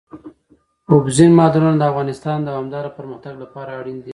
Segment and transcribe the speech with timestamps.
[0.91, 4.09] اوبزین معدنونه د افغانستان د دوامداره پرمختګ لپاره اړین دي.